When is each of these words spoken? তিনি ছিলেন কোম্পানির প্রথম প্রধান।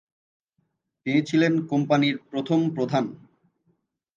তিনি 1.05 1.19
ছিলেন 1.21 1.53
কোম্পানির 1.71 2.15
প্রথম 2.29 2.59
প্রধান। 2.75 3.05